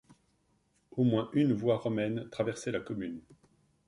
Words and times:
Au 0.97 1.03
moins 1.03 1.29
une 1.33 1.53
voie 1.53 1.77
romaine 1.77 2.27
traversait 2.31 2.71
la 2.71 2.79
commune. 2.79 3.21